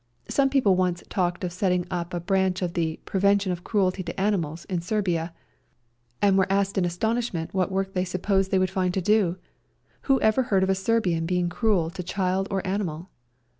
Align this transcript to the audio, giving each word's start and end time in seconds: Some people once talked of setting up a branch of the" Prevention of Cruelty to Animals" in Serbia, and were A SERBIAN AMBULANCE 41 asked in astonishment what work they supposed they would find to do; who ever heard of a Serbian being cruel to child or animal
Some 0.27 0.49
people 0.49 0.75
once 0.75 1.03
talked 1.09 1.43
of 1.43 1.53
setting 1.53 1.85
up 1.91 2.11
a 2.11 2.19
branch 2.19 2.63
of 2.63 2.73
the" 2.73 2.99
Prevention 3.05 3.51
of 3.51 3.63
Cruelty 3.63 4.01
to 4.01 4.19
Animals" 4.19 4.65
in 4.65 4.81
Serbia, 4.81 5.31
and 6.23 6.39
were 6.39 6.45
A 6.45 6.47
SERBIAN 6.47 6.55
AMBULANCE 6.55 6.55
41 6.55 6.59
asked 6.59 6.77
in 6.79 6.85
astonishment 7.31 7.53
what 7.53 7.71
work 7.71 7.93
they 7.93 8.03
supposed 8.05 8.49
they 8.49 8.57
would 8.57 8.71
find 8.71 8.95
to 8.95 9.01
do; 9.01 9.37
who 10.09 10.19
ever 10.21 10.41
heard 10.41 10.63
of 10.63 10.71
a 10.71 10.73
Serbian 10.73 11.27
being 11.27 11.49
cruel 11.49 11.91
to 11.91 12.01
child 12.01 12.47
or 12.49 12.65
animal 12.65 13.11